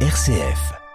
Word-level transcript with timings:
RCF. 0.00 0.85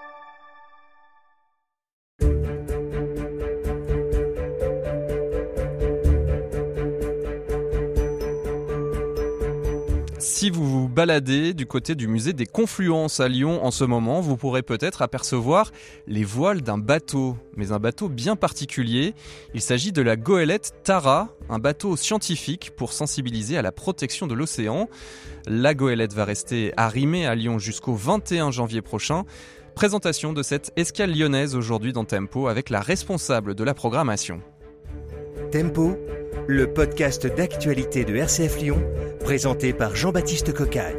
Si 10.41 10.49
vous 10.49 10.67
vous 10.67 10.89
baladez 10.89 11.53
du 11.53 11.67
côté 11.67 11.93
du 11.93 12.07
musée 12.07 12.33
des 12.33 12.47
Confluences 12.47 13.19
à 13.19 13.27
Lyon 13.27 13.63
en 13.63 13.69
ce 13.69 13.83
moment, 13.83 14.21
vous 14.21 14.37
pourrez 14.37 14.63
peut-être 14.63 15.03
apercevoir 15.03 15.71
les 16.07 16.23
voiles 16.23 16.63
d'un 16.63 16.79
bateau, 16.79 17.37
mais 17.55 17.73
un 17.73 17.77
bateau 17.77 18.09
bien 18.09 18.35
particulier. 18.35 19.13
Il 19.53 19.61
s'agit 19.61 19.91
de 19.91 20.01
la 20.01 20.15
goélette 20.15 20.73
Tara, 20.83 21.29
un 21.47 21.59
bateau 21.59 21.95
scientifique 21.95 22.71
pour 22.75 22.91
sensibiliser 22.91 23.55
à 23.55 23.61
la 23.61 23.71
protection 23.71 24.25
de 24.25 24.33
l'océan. 24.33 24.89
La 25.45 25.75
goélette 25.75 26.13
va 26.13 26.25
rester 26.25 26.73
arrimée 26.75 27.27
à 27.27 27.35
Lyon 27.35 27.59
jusqu'au 27.59 27.93
21 27.93 28.49
janvier 28.49 28.81
prochain. 28.81 29.25
Présentation 29.75 30.33
de 30.33 30.41
cette 30.41 30.73
escale 30.75 31.15
lyonnaise 31.15 31.55
aujourd'hui 31.55 31.93
dans 31.93 32.05
Tempo 32.05 32.47
avec 32.47 32.71
la 32.71 32.81
responsable 32.81 33.53
de 33.53 33.63
la 33.63 33.75
programmation. 33.75 34.41
Tempo, 35.51 35.97
le 36.47 36.71
podcast 36.71 37.27
d'actualité 37.27 38.05
de 38.05 38.15
RCF 38.15 38.61
Lyon, 38.61 38.81
présenté 39.19 39.73
par 39.73 39.97
Jean-Baptiste 39.97 40.53
Cocagne. 40.53 40.95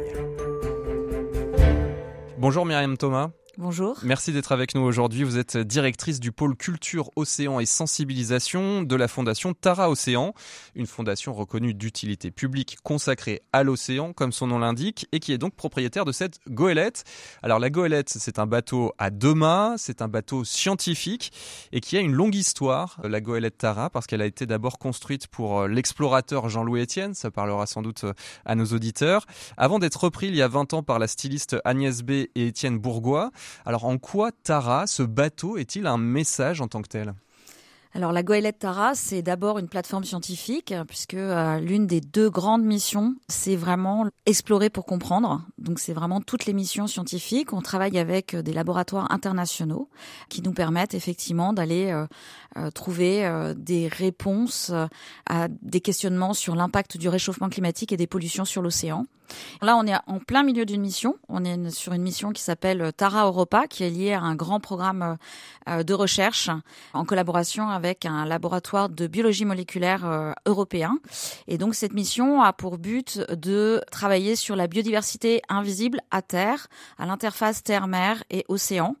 Bonjour 2.37 2.63
Myriam 2.63 2.95
Thomas. 2.95 3.31
Bonjour. 3.59 3.99
Merci 4.01 4.31
d'être 4.31 4.51
avec 4.51 4.73
nous 4.73 4.81
aujourd'hui. 4.81 5.23
Vous 5.23 5.37
êtes 5.37 5.57
directrice 5.57 6.19
du 6.19 6.31
pôle 6.31 6.55
culture, 6.55 7.11
océan 7.15 7.59
et 7.59 7.67
sensibilisation 7.67 8.81
de 8.81 8.95
la 8.95 9.07
fondation 9.07 9.53
Tara 9.53 9.91
Océan, 9.91 10.33
une 10.73 10.87
fondation 10.87 11.35
reconnue 11.35 11.75
d'utilité 11.75 12.31
publique 12.31 12.77
consacrée 12.81 13.43
à 13.53 13.61
l'océan, 13.61 14.11
comme 14.11 14.31
son 14.31 14.47
nom 14.47 14.57
l'indique, 14.57 15.07
et 15.11 15.19
qui 15.19 15.33
est 15.33 15.37
donc 15.37 15.53
propriétaire 15.53 16.03
de 16.03 16.11
cette 16.11 16.39
goélette. 16.49 17.03
Alors 17.43 17.59
la 17.59 17.69
goélette, 17.69 18.09
c'est 18.09 18.39
un 18.39 18.47
bateau 18.47 18.91
à 18.97 19.11
deux 19.11 19.35
mâts, 19.35 19.75
c'est 19.77 20.01
un 20.01 20.07
bateau 20.07 20.43
scientifique 20.43 21.31
et 21.71 21.79
qui 21.79 21.95
a 21.95 21.99
une 21.99 22.13
longue 22.13 22.33
histoire, 22.33 22.99
la 23.03 23.21
goélette 23.21 23.59
Tara, 23.59 23.91
parce 23.91 24.07
qu'elle 24.07 24.23
a 24.23 24.25
été 24.25 24.47
d'abord 24.47 24.79
construite 24.79 25.27
pour 25.27 25.61
euh, 25.61 25.67
l'explorateur 25.67 26.49
Jean-Louis 26.49 26.81
Etienne, 26.81 27.13
ça 27.13 27.29
parlera 27.29 27.67
sans 27.67 27.83
doute 27.83 28.05
euh, 28.05 28.13
à 28.45 28.55
nos 28.55 28.65
auditeurs, 28.65 29.27
avant 29.57 29.77
d'être 29.77 30.05
repris 30.05 30.29
il 30.29 30.35
y 30.35 30.41
a 30.41 30.47
20 30.47 30.73
ans 30.73 30.81
par 30.81 30.97
la 30.97 31.07
styliste 31.07 31.57
Agnès 31.65 32.01
B 32.01 32.09
et 32.09 32.47
Étienne 32.47 32.79
Bourgois. 32.79 33.29
Alors 33.65 33.85
en 33.85 33.97
quoi 33.97 34.31
Tara, 34.31 34.87
ce 34.87 35.03
bateau, 35.03 35.57
est-il 35.57 35.87
un 35.87 35.97
message 35.97 36.61
en 36.61 36.67
tant 36.67 36.81
que 36.81 36.89
tel? 36.89 37.13
Alors 37.95 38.11
la 38.11 38.23
goélette 38.23 38.57
Tara, 38.57 38.95
c'est 38.95 39.21
d'abord 39.21 39.59
une 39.59 39.67
plateforme 39.67 40.03
scientifique, 40.03 40.73
puisque 40.87 41.13
euh, 41.13 41.59
l'une 41.59 41.85
des 41.85 42.01
deux 42.01 42.27
grandes 42.27 42.63
missions, 42.63 43.13
c'est 43.27 43.55
vraiment 43.55 44.07
explorer 44.25 44.71
pour 44.71 44.85
comprendre. 44.85 45.43
Donc 45.59 45.79
c'est 45.79 45.93
vraiment 45.93 46.19
toutes 46.19 46.47
les 46.47 46.53
missions 46.53 46.87
scientifiques. 46.87 47.53
On 47.53 47.61
travaille 47.61 47.99
avec 47.99 48.33
euh, 48.33 48.41
des 48.41 48.51
laboratoires 48.51 49.11
internationaux 49.11 49.89
qui 50.29 50.41
nous 50.41 50.53
permettent 50.53 50.95
effectivement 50.95 51.53
d'aller 51.53 51.91
euh, 51.91 52.71
trouver 52.71 53.53
des 53.57 53.87
réponses 53.87 54.71
à 55.27 55.47
des 55.47 55.81
questionnements 55.81 56.33
sur 56.33 56.55
l'impact 56.55 56.97
du 56.97 57.09
réchauffement 57.09 57.49
climatique 57.49 57.91
et 57.91 57.97
des 57.97 58.07
pollutions 58.07 58.45
sur 58.45 58.61
l'océan. 58.61 59.05
Là, 59.61 59.77
on 59.77 59.85
est 59.85 59.95
en 60.07 60.19
plein 60.19 60.43
milieu 60.43 60.65
d'une 60.65 60.81
mission. 60.81 61.15
On 61.29 61.43
est 61.45 61.69
sur 61.69 61.93
une 61.93 62.01
mission 62.01 62.31
qui 62.31 62.41
s'appelle 62.41 62.91
Tara 62.95 63.25
Europa, 63.25 63.67
qui 63.67 63.83
est 63.83 63.89
liée 63.89 64.13
à 64.13 64.21
un 64.21 64.35
grand 64.35 64.59
programme 64.59 65.17
euh, 65.69 65.83
de 65.83 65.93
recherche 65.93 66.49
en 66.93 67.05
collaboration 67.05 67.69
avec 67.69 68.05
un 68.05 68.25
laboratoire 68.25 68.89
de 68.89 69.07
biologie 69.07 69.45
moléculaire 69.45 70.33
européen. 70.45 70.97
Et 71.47 71.57
donc, 71.57 71.75
cette 71.75 71.93
mission 71.93 72.41
a 72.41 72.53
pour 72.53 72.77
but 72.77 73.19
de 73.31 73.81
travailler 73.91 74.35
sur 74.35 74.55
la 74.55 74.67
biodiversité 74.67 75.41
invisible 75.49 75.99
à 76.11 76.21
terre, 76.21 76.67
à 76.97 77.05
l'interface 77.05 77.63
terre-mer 77.63 78.23
et 78.29 78.45
océan. 78.47 78.95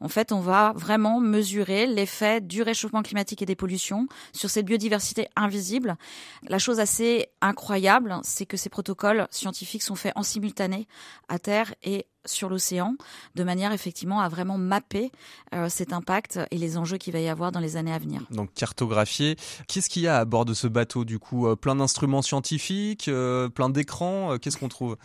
En 0.00 0.08
fait, 0.08 0.32
on 0.32 0.40
va 0.40 0.72
vraiment 0.74 1.20
mesurer 1.20 1.86
l'effet 1.86 2.40
du 2.40 2.62
réchauffement 2.62 3.02
climatique 3.02 3.42
et 3.42 3.46
des 3.46 3.56
pollutions, 3.56 4.06
sur 4.32 4.50
cette 4.50 4.66
biodiversité 4.66 5.28
invisible. 5.36 5.96
La 6.48 6.58
chose 6.58 6.80
assez 6.80 7.28
incroyable, 7.40 8.16
c'est 8.22 8.46
que 8.46 8.56
ces 8.56 8.68
protocoles 8.68 9.26
scientifiques 9.30 9.67
sont 9.78 9.94
faits 9.94 10.12
en 10.16 10.22
simultané 10.22 10.88
à 11.28 11.38
terre 11.38 11.74
et 11.82 12.06
sur 12.28 12.48
l'océan, 12.48 12.96
de 13.34 13.44
manière 13.44 13.72
effectivement 13.72 14.20
à 14.20 14.28
vraiment 14.28 14.58
mapper 14.58 15.10
euh, 15.54 15.68
cet 15.68 15.92
impact 15.92 16.40
et 16.50 16.58
les 16.58 16.76
enjeux 16.76 16.98
qu'il 16.98 17.12
va 17.12 17.20
y 17.20 17.28
avoir 17.28 17.52
dans 17.52 17.60
les 17.60 17.76
années 17.76 17.92
à 17.92 17.98
venir. 17.98 18.22
Donc 18.30 18.52
cartographier. 18.54 19.36
Qu'est-ce 19.66 19.88
qu'il 19.88 20.02
y 20.02 20.08
a 20.08 20.18
à 20.18 20.24
bord 20.24 20.44
de 20.44 20.54
ce 20.54 20.66
bateau 20.66 21.04
du 21.04 21.18
coup 21.18 21.46
euh, 21.46 21.56
Plein 21.56 21.76
d'instruments 21.76 22.22
scientifiques, 22.22 23.08
euh, 23.08 23.48
plein 23.48 23.70
d'écrans. 23.70 24.36
Qu'est-ce 24.38 24.56
qu'on 24.56 24.68
trouve? 24.68 24.96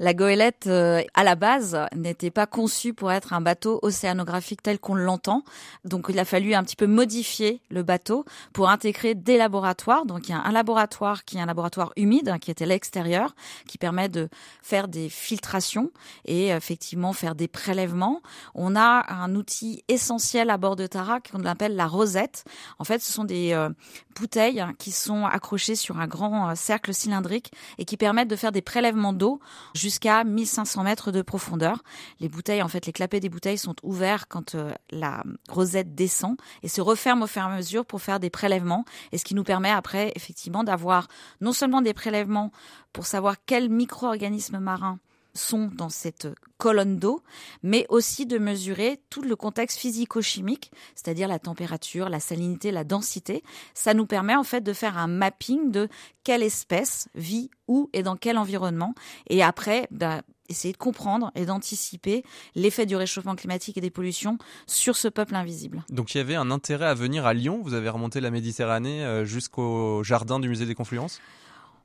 La 0.00 0.12
goélette, 0.12 0.66
à 0.66 1.22
la 1.22 1.34
base, 1.36 1.78
n'était 1.94 2.32
pas 2.32 2.46
conçue 2.46 2.94
pour 2.94 3.12
être 3.12 3.32
un 3.32 3.40
bateau 3.40 3.78
océanographique 3.82 4.60
tel 4.60 4.80
qu'on 4.80 4.96
l'entend. 4.96 5.44
Donc, 5.84 6.06
il 6.08 6.18
a 6.18 6.24
fallu 6.24 6.52
un 6.54 6.64
petit 6.64 6.74
peu 6.74 6.88
modifier 6.88 7.60
le 7.70 7.84
bateau 7.84 8.24
pour 8.52 8.70
intégrer 8.70 9.14
des 9.14 9.36
laboratoires. 9.36 10.04
Donc, 10.04 10.28
il 10.28 10.32
y 10.32 10.34
a 10.34 10.42
un 10.42 10.50
laboratoire 10.50 11.24
qui 11.24 11.36
est 11.36 11.40
un 11.40 11.46
laboratoire 11.46 11.92
humide, 11.96 12.34
qui 12.40 12.50
était 12.50 12.64
à 12.64 12.66
l'extérieur, 12.66 13.36
qui 13.68 13.78
permet 13.78 14.08
de 14.08 14.28
faire 14.62 14.88
des 14.88 15.08
filtrations 15.08 15.92
et 16.24 16.53
effectivement 16.56 17.12
faire 17.12 17.34
des 17.34 17.48
prélèvements. 17.48 18.22
On 18.54 18.76
a 18.76 19.12
un 19.12 19.34
outil 19.34 19.84
essentiel 19.88 20.50
à 20.50 20.56
bord 20.56 20.76
de 20.76 20.86
Tara 20.86 21.20
qu'on 21.20 21.44
appelle 21.44 21.76
la 21.76 21.86
rosette. 21.86 22.44
En 22.78 22.84
fait, 22.84 23.00
ce 23.00 23.12
sont 23.12 23.24
des 23.24 23.52
euh, 23.52 23.70
bouteilles 24.18 24.64
qui 24.78 24.92
sont 24.92 25.24
accrochées 25.26 25.76
sur 25.76 25.98
un 25.98 26.06
grand 26.06 26.50
euh, 26.50 26.54
cercle 26.54 26.94
cylindrique 26.94 27.52
et 27.78 27.84
qui 27.84 27.96
permettent 27.96 28.28
de 28.28 28.36
faire 28.36 28.52
des 28.52 28.62
prélèvements 28.62 29.12
d'eau 29.12 29.40
jusqu'à 29.74 30.24
1500 30.24 30.84
mètres 30.84 31.12
de 31.12 31.22
profondeur. 31.22 31.82
Les 32.20 32.28
bouteilles, 32.28 32.62
en 32.62 32.68
fait, 32.68 32.86
les 32.86 32.92
clapets 32.92 33.20
des 33.20 33.28
bouteilles 33.28 33.58
sont 33.58 33.76
ouverts 33.82 34.28
quand 34.28 34.54
euh, 34.54 34.72
la 34.90 35.22
rosette 35.48 35.94
descend 35.94 36.36
et 36.62 36.68
se 36.68 36.80
referment 36.80 37.24
au 37.24 37.28
fur 37.28 37.42
et 37.42 37.46
à 37.46 37.56
mesure 37.56 37.84
pour 37.84 38.00
faire 38.00 38.20
des 38.20 38.30
prélèvements. 38.30 38.84
Et 39.12 39.18
ce 39.18 39.24
qui 39.24 39.34
nous 39.34 39.44
permet 39.44 39.70
après, 39.70 40.12
effectivement, 40.14 40.64
d'avoir 40.64 41.08
non 41.40 41.52
seulement 41.52 41.82
des 41.82 41.94
prélèvements 41.94 42.50
pour 42.92 43.06
savoir 43.06 43.36
quels 43.44 43.68
micro-organismes 43.68 44.58
marins 44.58 44.98
sont 45.34 45.70
dans 45.72 45.88
cette 45.88 46.28
colonne 46.58 46.98
d'eau, 46.98 47.22
mais 47.62 47.86
aussi 47.88 48.26
de 48.26 48.38
mesurer 48.38 49.00
tout 49.10 49.22
le 49.22 49.36
contexte 49.36 49.78
physico-chimique, 49.78 50.70
c'est-à-dire 50.94 51.28
la 51.28 51.38
température, 51.38 52.08
la 52.08 52.20
salinité, 52.20 52.70
la 52.70 52.84
densité. 52.84 53.42
Ça 53.74 53.94
nous 53.94 54.06
permet 54.06 54.36
en 54.36 54.44
fait 54.44 54.60
de 54.60 54.72
faire 54.72 54.96
un 54.96 55.08
mapping 55.08 55.70
de 55.70 55.88
quelle 56.22 56.42
espèce 56.42 57.08
vit 57.14 57.50
où 57.68 57.90
et 57.92 58.02
dans 58.02 58.16
quel 58.16 58.38
environnement. 58.38 58.94
Et 59.28 59.42
après, 59.42 59.88
bah, 59.90 60.22
essayer 60.48 60.72
de 60.72 60.78
comprendre 60.78 61.30
et 61.34 61.46
d'anticiper 61.46 62.22
l'effet 62.54 62.86
du 62.86 62.96
réchauffement 62.96 63.34
climatique 63.34 63.76
et 63.76 63.80
des 63.80 63.90
pollutions 63.90 64.38
sur 64.66 64.96
ce 64.96 65.08
peuple 65.08 65.34
invisible. 65.34 65.84
Donc 65.90 66.14
il 66.14 66.18
y 66.18 66.20
avait 66.20 66.34
un 66.34 66.50
intérêt 66.50 66.86
à 66.86 66.94
venir 66.94 67.26
à 67.26 67.34
Lyon, 67.34 67.60
vous 67.62 67.74
avez 67.74 67.88
remonté 67.88 68.20
la 68.20 68.30
Méditerranée 68.30 69.04
euh, 69.04 69.24
jusqu'au 69.24 70.02
jardin 70.04 70.40
du 70.40 70.48
musée 70.48 70.66
des 70.66 70.74
Confluences? 70.74 71.20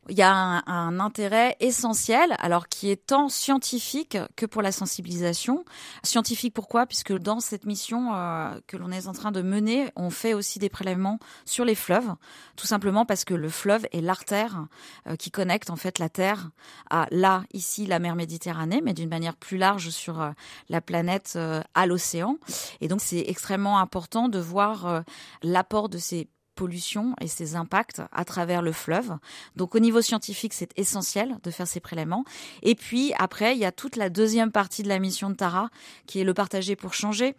Il 0.08 0.18
y 0.18 0.22
a 0.22 0.34
un, 0.34 1.00
intérêt 1.00 1.56
essentiel, 1.60 2.36
alors 2.40 2.68
qui 2.68 2.90
est 2.90 3.06
tant 3.08 3.30
scientifique 3.30 4.18
que 4.36 4.46
pour 4.46 4.62
la 4.62 4.72
sensibilisation. 4.72 5.66
Scientifique 6.04 6.54
pourquoi? 6.54 6.86
Puisque 6.86 7.14
dans 7.14 7.40
cette 7.40 7.66
mission 7.66 8.14
euh, 8.14 8.60
que 8.68 8.78
l'on 8.78 8.92
est 8.92 9.08
en 9.08 9.14
train 9.14 9.32
de 9.32 9.42
mener, 9.42 9.90
on 9.96 10.10
fait 10.10 10.34
aussi 10.34 10.58
des 10.58 10.70
prélèvements 10.70 11.20
sur 11.46 11.64
les 11.64 11.76
fleuves, 11.76 12.12
tout 12.56 12.66
simplement 12.66 13.06
parce 13.06 13.24
que 13.24 13.34
le 13.34 13.50
fleuve 13.50 13.86
est 13.92 14.02
l'artère 14.02 14.66
euh, 15.08 15.16
qui 15.16 15.32
connecte 15.32 15.70
en 15.70 15.76
fait 15.76 16.00
la 16.00 16.10
Terre 16.10 16.50
à 16.90 17.08
là 17.12 17.44
ici 17.54 17.86
la 17.86 18.00
mer 18.00 18.16
Méditerranée, 18.16 18.82
mais 18.84 18.94
d'une 18.94 19.10
manière 19.10 19.36
plus 19.36 19.58
large 19.58 19.90
sur 19.90 20.22
euh, 20.22 20.32
la 20.70 20.82
planète 20.82 21.38
à 21.74 21.86
l'océan. 21.86 22.38
Et 22.82 22.88
donc 22.88 23.02
c'est 23.02 23.24
extrêmement 23.28 23.80
important 23.80 24.28
de 24.30 24.40
voir 24.40 25.04
l'apport 25.44 25.90
de 25.90 25.98
ces 25.98 26.28
pollution 26.60 27.16
et 27.22 27.28
ses 27.30 27.56
impacts 27.56 28.02
à 28.12 28.26
travers 28.26 28.62
le 28.62 28.74
fleuve. 28.74 29.18
Donc 29.56 29.76
au 29.76 29.80
niveau 29.80 30.02
scientifique, 30.02 30.54
c'est 30.54 30.78
essentiel 30.78 31.38
de 31.42 31.52
faire 31.52 31.68
ces 31.68 31.80
prélèvements. 31.80 32.26
Et 32.64 32.76
puis 32.76 33.14
après, 33.18 33.56
il 33.56 33.60
y 33.60 33.66
a 33.66 33.72
toute 33.72 33.96
la 33.96 34.10
deuxième 34.10 34.52
partie 34.52 34.84
de 34.84 34.90
la 34.90 35.00
mission 35.00 35.30
de 35.30 35.36
Tara, 35.36 35.70
qui 36.06 36.20
est 36.20 36.26
le 36.26 36.34
partager 36.34 36.76
pour 36.76 36.94
changer. 36.94 37.34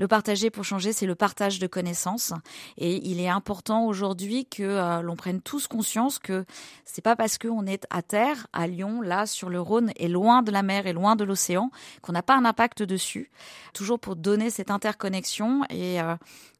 Le 0.00 0.08
partager 0.08 0.50
pour 0.50 0.64
changer, 0.64 0.92
c'est 0.92 1.06
le 1.06 1.14
partage 1.14 1.60
de 1.60 1.68
connaissances. 1.68 2.32
Et 2.76 3.08
il 3.08 3.20
est 3.20 3.28
important 3.28 3.86
aujourd'hui 3.86 4.44
que 4.44 4.64
euh, 4.64 5.02
l'on 5.02 5.14
prenne 5.14 5.40
tous 5.40 5.68
conscience 5.68 6.18
que 6.18 6.44
c'est 6.84 7.00
pas 7.00 7.14
parce 7.14 7.38
qu'on 7.38 7.66
est 7.66 7.86
à 7.90 8.02
terre, 8.02 8.48
à 8.52 8.66
Lyon, 8.66 9.02
là, 9.02 9.26
sur 9.26 9.50
le 9.50 9.60
Rhône, 9.60 9.92
et 9.94 10.08
loin 10.08 10.42
de 10.42 10.50
la 10.50 10.64
mer 10.64 10.88
et 10.88 10.92
loin 10.92 11.14
de 11.14 11.22
l'océan, 11.22 11.70
qu'on 12.02 12.12
n'a 12.12 12.22
pas 12.22 12.34
un 12.34 12.44
impact 12.44 12.82
dessus. 12.82 13.30
Toujours 13.72 14.00
pour 14.00 14.16
donner 14.16 14.50
cette 14.50 14.72
interconnexion 14.72 15.62
et 15.70 16.00
euh, 16.00 16.16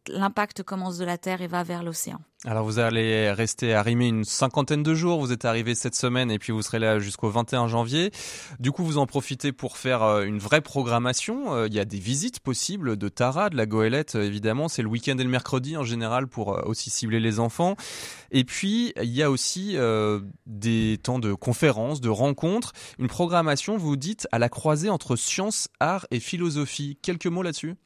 l'impact 0.08 0.62
commence 0.62 0.98
de 0.98 1.04
la 1.04 1.18
Terre 1.18 1.42
et 1.42 1.46
va 1.46 1.62
vers 1.62 1.82
l'océan. 1.82 2.20
Alors 2.46 2.66
vous 2.66 2.78
allez 2.78 3.30
rester 3.32 3.72
arrimé 3.72 4.06
une 4.06 4.24
cinquantaine 4.24 4.82
de 4.82 4.94
jours, 4.94 5.18
vous 5.18 5.32
êtes 5.32 5.46
arrivé 5.46 5.74
cette 5.74 5.94
semaine 5.94 6.30
et 6.30 6.38
puis 6.38 6.52
vous 6.52 6.60
serez 6.60 6.78
là 6.78 6.98
jusqu'au 6.98 7.30
21 7.30 7.68
janvier. 7.68 8.10
Du 8.60 8.70
coup 8.70 8.84
vous 8.84 8.98
en 8.98 9.06
profitez 9.06 9.50
pour 9.50 9.78
faire 9.78 10.02
euh, 10.02 10.24
une 10.24 10.38
vraie 10.38 10.60
programmation. 10.60 11.54
Euh, 11.54 11.68
il 11.68 11.72
y 11.72 11.80
a 11.80 11.86
des 11.86 11.98
visites 11.98 12.40
possibles 12.40 12.98
de 12.98 13.08
Tara, 13.08 13.48
de 13.48 13.56
la 13.56 13.64
goélette 13.64 14.14
évidemment, 14.14 14.68
c'est 14.68 14.82
le 14.82 14.88
week-end 14.88 15.16
et 15.16 15.24
le 15.24 15.30
mercredi 15.30 15.78
en 15.78 15.84
général 15.84 16.26
pour 16.26 16.52
euh, 16.52 16.62
aussi 16.66 16.90
cibler 16.90 17.18
les 17.18 17.40
enfants. 17.40 17.76
Et 18.30 18.44
puis 18.44 18.92
il 19.00 19.10
y 19.10 19.22
a 19.22 19.30
aussi 19.30 19.76
des 20.46 20.98
temps 21.02 21.18
de 21.18 21.32
conférences, 21.32 22.00
de 22.00 22.08
rencontres, 22.10 22.72
une 22.98 23.08
programmation 23.08 23.78
vous 23.78 23.96
dites 23.96 24.28
à 24.32 24.38
la 24.38 24.48
croisée 24.50 24.90
entre 24.90 25.16
science, 25.16 25.68
art 25.80 26.06
et 26.10 26.20
philosophie. 26.20 26.98
Quelques 27.00 27.26
mots 27.26 27.42
là-dessus? 27.42 27.76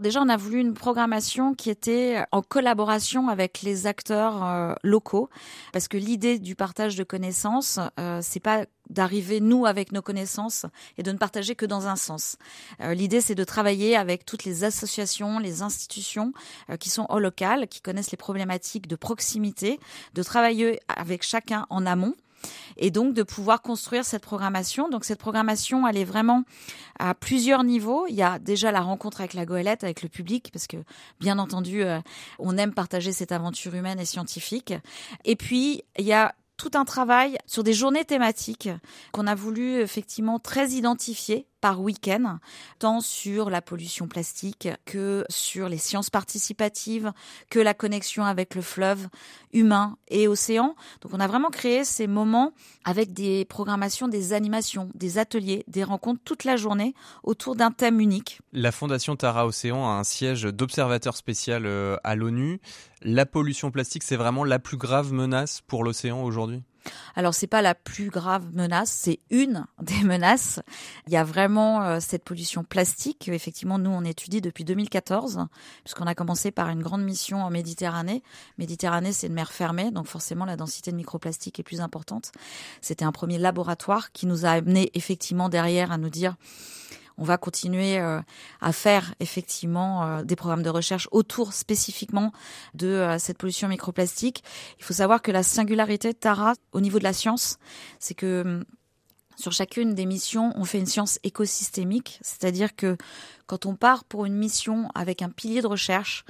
Déjà, 0.00 0.22
on 0.22 0.28
a 0.28 0.36
voulu 0.36 0.60
une 0.60 0.74
programmation 0.74 1.54
qui 1.54 1.70
était 1.70 2.24
en 2.30 2.40
collaboration 2.40 3.28
avec 3.28 3.62
les 3.62 3.86
acteurs 3.86 4.44
euh, 4.44 4.74
locaux, 4.84 5.28
parce 5.72 5.88
que 5.88 5.96
l'idée 5.96 6.38
du 6.38 6.54
partage 6.54 6.94
de 6.94 7.02
connaissances, 7.02 7.80
euh, 7.98 8.20
c'est 8.22 8.38
pas 8.38 8.66
d'arriver 8.90 9.40
nous 9.40 9.66
avec 9.66 9.90
nos 9.90 10.00
connaissances 10.00 10.66
et 10.98 11.02
de 11.02 11.10
ne 11.10 11.18
partager 11.18 11.56
que 11.56 11.66
dans 11.66 11.88
un 11.88 11.96
sens. 11.96 12.36
Euh, 12.80 12.94
l'idée 12.94 13.20
c'est 13.20 13.34
de 13.34 13.44
travailler 13.44 13.96
avec 13.96 14.24
toutes 14.24 14.44
les 14.44 14.62
associations, 14.62 15.40
les 15.40 15.62
institutions 15.62 16.32
qui 16.80 16.88
sont 16.88 17.06
au 17.10 17.18
local, 17.18 17.68
qui 17.68 17.80
connaissent 17.80 18.12
les 18.12 18.16
problématiques 18.16 18.86
de 18.86 18.96
proximité, 18.96 19.78
de 20.14 20.22
travailler 20.22 20.80
avec 20.88 21.22
chacun 21.22 21.66
en 21.70 21.84
amont 21.86 22.14
et 22.76 22.90
donc 22.90 23.14
de 23.14 23.22
pouvoir 23.22 23.62
construire 23.62 24.04
cette 24.04 24.22
programmation. 24.22 24.88
Donc 24.88 25.04
cette 25.04 25.18
programmation, 25.18 25.86
elle 25.86 25.96
est 25.96 26.04
vraiment 26.04 26.44
à 26.98 27.14
plusieurs 27.14 27.64
niveaux. 27.64 28.06
Il 28.08 28.14
y 28.14 28.22
a 28.22 28.38
déjà 28.38 28.72
la 28.72 28.80
rencontre 28.80 29.20
avec 29.20 29.34
la 29.34 29.44
goélette, 29.44 29.84
avec 29.84 30.02
le 30.02 30.08
public, 30.08 30.50
parce 30.52 30.66
que 30.66 30.76
bien 31.20 31.38
entendu, 31.38 31.82
euh, 31.82 32.00
on 32.38 32.56
aime 32.56 32.74
partager 32.74 33.12
cette 33.12 33.32
aventure 33.32 33.74
humaine 33.74 34.00
et 34.00 34.04
scientifique. 34.04 34.74
Et 35.24 35.36
puis, 35.36 35.82
il 35.98 36.04
y 36.04 36.12
a 36.12 36.34
tout 36.56 36.70
un 36.74 36.84
travail 36.84 37.38
sur 37.46 37.62
des 37.62 37.72
journées 37.72 38.04
thématiques 38.04 38.68
qu'on 39.12 39.26
a 39.26 39.34
voulu 39.34 39.80
effectivement 39.80 40.38
très 40.38 40.70
identifier 40.70 41.46
par 41.60 41.80
week-end, 41.80 42.38
tant 42.78 43.00
sur 43.00 43.50
la 43.50 43.62
pollution 43.62 44.08
plastique 44.08 44.68
que 44.84 45.24
sur 45.28 45.68
les 45.68 45.78
sciences 45.78 46.10
participatives, 46.10 47.12
que 47.50 47.58
la 47.58 47.74
connexion 47.74 48.24
avec 48.24 48.54
le 48.54 48.62
fleuve 48.62 49.08
humain 49.52 49.96
et 50.08 50.28
océan. 50.28 50.74
Donc 51.00 51.12
on 51.14 51.20
a 51.20 51.26
vraiment 51.26 51.50
créé 51.50 51.84
ces 51.84 52.06
moments 52.06 52.52
avec 52.84 53.12
des 53.12 53.44
programmations, 53.44 54.08
des 54.08 54.32
animations, 54.32 54.90
des 54.94 55.18
ateliers, 55.18 55.64
des 55.68 55.84
rencontres 55.84 56.20
toute 56.24 56.44
la 56.44 56.56
journée 56.56 56.94
autour 57.22 57.56
d'un 57.56 57.70
thème 57.70 58.00
unique. 58.00 58.40
La 58.52 58.72
Fondation 58.72 59.16
Tara 59.16 59.46
Océan 59.46 59.86
a 59.86 59.92
un 59.92 60.04
siège 60.04 60.42
d'observateur 60.42 61.16
spécial 61.16 61.66
euh, 61.66 61.96
à 62.04 62.14
l'ONU. 62.14 62.60
La 63.02 63.26
pollution 63.26 63.70
plastique, 63.70 64.02
c'est 64.02 64.16
vraiment 64.16 64.44
la 64.44 64.58
plus 64.58 64.76
grave 64.76 65.12
menace 65.12 65.60
pour 65.66 65.84
l'océan 65.84 66.22
aujourd'hui? 66.22 66.62
Alors 67.16 67.34
c'est 67.34 67.46
pas 67.46 67.62
la 67.62 67.74
plus 67.74 68.10
grave 68.10 68.46
menace, 68.52 68.90
c'est 68.90 69.20
une 69.30 69.66
des 69.82 70.02
menaces. 70.04 70.60
Il 71.06 71.12
y 71.12 71.16
a 71.16 71.24
vraiment 71.24 71.82
euh, 71.82 71.98
cette 72.00 72.24
pollution 72.24 72.64
plastique. 72.64 73.28
Effectivement, 73.28 73.78
nous 73.78 73.90
on 73.90 74.04
étudie 74.04 74.40
depuis 74.40 74.64
2014, 74.64 75.46
puisqu'on 75.84 76.06
a 76.06 76.14
commencé 76.14 76.50
par 76.50 76.68
une 76.68 76.82
grande 76.82 77.02
mission 77.02 77.42
en 77.42 77.50
Méditerranée. 77.50 78.22
Méditerranée, 78.58 79.12
c'est 79.12 79.26
une 79.26 79.34
mer 79.34 79.52
fermée, 79.52 79.90
donc 79.90 80.06
forcément 80.06 80.44
la 80.44 80.56
densité 80.56 80.90
de 80.90 80.96
microplastique 80.96 81.58
est 81.58 81.64
plus 81.64 81.80
importante. 81.80 82.32
C'était 82.80 83.04
un 83.04 83.12
premier 83.12 83.38
laboratoire 83.38 84.12
qui 84.12 84.26
nous 84.26 84.46
a 84.46 84.50
amené 84.50 84.90
effectivement 84.94 85.48
derrière 85.48 85.92
à 85.92 85.98
nous 85.98 86.10
dire 86.10 86.36
on 87.18 87.24
va 87.24 87.36
continuer 87.36 87.98
euh, 87.98 88.20
à 88.60 88.72
faire 88.72 89.14
effectivement 89.20 90.04
euh, 90.04 90.22
des 90.22 90.36
programmes 90.36 90.62
de 90.62 90.70
recherche 90.70 91.08
autour 91.10 91.52
spécifiquement 91.52 92.32
de 92.74 92.86
euh, 92.86 93.18
cette 93.18 93.38
pollution 93.38 93.68
microplastique. 93.68 94.42
Il 94.78 94.84
faut 94.84 94.94
savoir 94.94 95.20
que 95.20 95.32
la 95.32 95.42
singularité 95.42 96.14
Tara 96.14 96.54
au 96.72 96.80
niveau 96.80 96.98
de 96.98 97.04
la 97.04 97.12
science, 97.12 97.58
c'est 97.98 98.14
que 98.14 98.42
hum, 98.46 98.64
sur 99.36 99.52
chacune 99.52 99.94
des 99.94 100.06
missions, 100.06 100.52
on 100.56 100.64
fait 100.64 100.78
une 100.78 100.86
science 100.86 101.20
écosystémique, 101.22 102.18
c'est-à-dire 102.22 102.74
que 102.74 102.96
quand 103.46 103.66
on 103.66 103.76
part 103.76 104.04
pour 104.04 104.24
une 104.24 104.34
mission 104.34 104.88
avec 104.96 105.22
un 105.22 105.28
pilier 105.28 105.62
de 105.62 105.68
recherche 105.68 106.24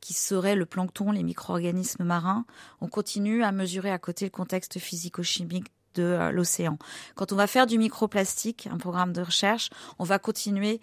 qui 0.00 0.14
serait 0.14 0.56
le 0.56 0.64
plancton, 0.64 1.12
les 1.12 1.22
micro-organismes 1.22 2.04
marins, 2.04 2.46
on 2.80 2.88
continue 2.88 3.42
à 3.42 3.52
mesurer 3.52 3.90
à 3.90 3.98
côté 3.98 4.24
le 4.24 4.30
contexte 4.30 4.78
physico-chimique 4.78 5.70
de 5.94 6.02
euh, 6.02 6.30
l'océan. 6.30 6.78
Quand 7.14 7.32
on 7.32 7.36
va 7.36 7.46
faire 7.46 7.66
du 7.66 7.78
microplastique, 7.78 8.68
un 8.70 8.78
programme 8.78 9.12
de 9.12 9.22
recherche, 9.22 9.70
on 9.98 10.04
va 10.04 10.18
continuer 10.18 10.80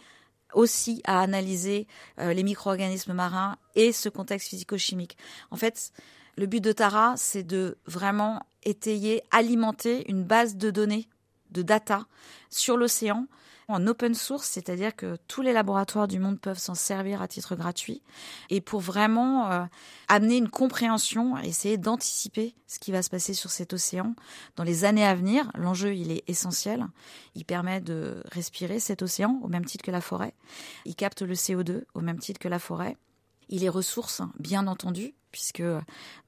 aussi 0.53 1.01
à 1.05 1.21
analyser 1.21 1.87
euh, 2.19 2.33
les 2.33 2.43
micro-organismes 2.43 3.13
marins 3.13 3.57
et 3.75 3.91
ce 3.91 4.09
contexte 4.09 4.49
physico-chimique. 4.49 5.17
En 5.49 5.55
fait, 5.55 5.91
le 6.37 6.45
but 6.45 6.61
de 6.61 6.71
Tara, 6.71 7.13
c'est 7.17 7.43
de 7.43 7.77
vraiment 7.85 8.41
étayer, 8.63 9.23
alimenter 9.31 10.09
une 10.09 10.23
base 10.23 10.55
de 10.55 10.71
données, 10.71 11.07
de 11.51 11.61
data 11.61 12.05
sur 12.49 12.77
l'océan 12.77 13.27
en 13.71 13.87
open 13.87 14.13
source, 14.13 14.47
c'est-à-dire 14.47 14.95
que 14.95 15.17
tous 15.27 15.41
les 15.41 15.53
laboratoires 15.53 16.07
du 16.07 16.19
monde 16.19 16.39
peuvent 16.39 16.59
s'en 16.59 16.75
servir 16.75 17.21
à 17.21 17.27
titre 17.27 17.55
gratuit, 17.55 18.01
et 18.49 18.61
pour 18.61 18.79
vraiment 18.79 19.51
euh, 19.51 19.63
amener 20.07 20.37
une 20.37 20.49
compréhension, 20.49 21.37
essayer 21.37 21.77
d'anticiper 21.77 22.55
ce 22.67 22.79
qui 22.79 22.91
va 22.91 23.01
se 23.01 23.09
passer 23.09 23.33
sur 23.33 23.49
cet 23.49 23.73
océan 23.73 24.15
dans 24.55 24.63
les 24.63 24.85
années 24.85 25.05
à 25.05 25.15
venir. 25.15 25.51
L'enjeu, 25.55 25.95
il 25.95 26.11
est 26.11 26.23
essentiel. 26.27 26.85
Il 27.35 27.45
permet 27.45 27.81
de 27.81 28.23
respirer 28.31 28.79
cet 28.79 29.01
océan 29.01 29.39
au 29.43 29.47
même 29.47 29.65
titre 29.65 29.83
que 29.83 29.91
la 29.91 30.01
forêt. 30.01 30.33
Il 30.85 30.95
capte 30.95 31.21
le 31.21 31.33
CO2 31.33 31.83
au 31.93 32.01
même 32.01 32.19
titre 32.19 32.39
que 32.39 32.47
la 32.47 32.59
forêt. 32.59 32.97
Il 33.51 33.63
est 33.63 33.69
ressource, 33.69 34.21
bien 34.39 34.65
entendu, 34.65 35.13
puisque 35.31 35.63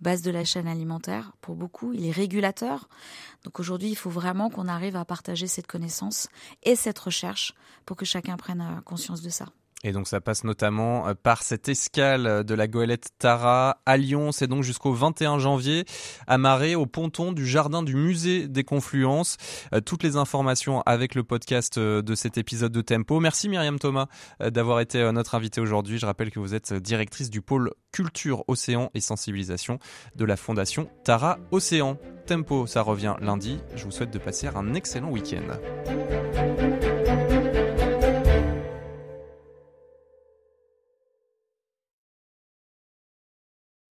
base 0.02 0.22
de 0.22 0.32
la 0.32 0.46
chaîne 0.46 0.68
alimentaire 0.68 1.32
pour 1.42 1.56
beaucoup, 1.56 1.94
il 1.94 2.06
est 2.06 2.12
régulateur. 2.12 2.88
Donc 3.44 3.60
aujourd'hui, 3.60 3.90
il 3.90 3.96
faut 3.96 4.10
vraiment 4.10 4.50
qu'on 4.50 4.68
arrive 4.68 4.96
à 4.96 5.06
partager 5.06 5.48
cette 5.48 5.68
connaissance 5.68 6.28
et 6.64 6.76
cette 6.76 7.00
recherche 7.00 7.54
pour 7.86 7.98
que 7.98 8.06
chacun 8.06 8.38
prenne 8.38 8.82
conscience 8.86 9.22
de 9.22 9.30
ça. 9.30 9.48
Et 9.84 9.92
donc 9.92 10.08
ça 10.08 10.22
passe 10.22 10.44
notamment 10.44 11.08
euh, 11.08 11.14
par 11.14 11.44
cette 11.44 11.68
escale 11.70 12.44
de 12.44 12.54
la 12.54 12.68
goélette 12.68 13.10
Tara 13.20 13.82
à 13.86 13.98
Lyon. 13.98 14.32
C'est 14.32 14.48
donc 14.48 14.64
jusqu'au 14.64 14.94
21 14.94 15.40
janvier, 15.40 15.86
amarré 16.28 16.76
au 16.76 16.86
ponton 16.86 17.32
du 17.32 17.46
jardin 17.46 17.84
du 17.84 17.96
musée 17.96 18.48
des 18.48 18.64
Confluences. 18.64 19.38
Euh, 19.74 19.82
toutes 19.82 20.04
les 20.04 20.16
informations 20.16 20.82
avec 20.86 21.16
le 21.16 21.24
podcast 21.24 21.78
euh, 21.78 22.02
de 22.02 22.16
cet 22.16 22.38
épisode 22.38 22.72
de 22.72 22.82
Tempo. 22.82 23.20
Merci 23.20 23.50
Myriam 23.50 23.80
Thomas 23.80 24.08
d'avoir 24.40 24.80
été 24.80 25.12
notre 25.12 25.36
invitée 25.36 25.62
aujourd'hui. 25.62 25.98
Je 25.98 26.06
rappelle 26.06 26.32
que 26.32 26.40
vous 26.40 26.56
êtes 26.56 26.74
directrice 26.74 27.30
du 27.30 27.42
pôle 27.42 27.72
culture, 27.92 28.44
océan 28.48 28.90
et 28.94 29.02
sensibilisation 29.02 29.80
de 30.16 30.26
la 30.26 30.38
fondation 30.38 30.90
Tara 31.04 31.40
Océan. 31.52 31.98
Tempo, 32.26 32.68
ça 32.68 32.82
revient 32.82 33.16
lundi. 33.20 33.60
Je 33.76 33.84
vous 33.84 33.92
souhaite 33.92 34.12
de 34.12 34.20
passer 34.20 34.48
un 34.48 34.74
excellent 34.74 35.10
week-end. 35.10 35.44